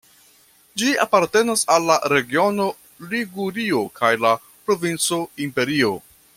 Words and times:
Ĝi 0.83 0.87
apartenas 1.03 1.63
al 1.75 1.85
la 1.89 1.97
regiono 2.15 2.67
Ligurio 3.13 3.85
kaj 4.01 4.13
la 4.25 4.35
provinco 4.49 5.25
Imperio. 5.49 5.97